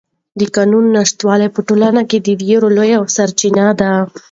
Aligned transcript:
د 0.39 0.41
قانون 0.55 0.85
نشتوالی 0.95 1.47
په 1.55 1.59
ټولنه 1.67 2.01
کې 2.09 2.17
د 2.21 2.27
وېرو 2.39 2.69
لویه 2.77 2.97
سرچینه 3.15 3.65
ده. 3.79 3.91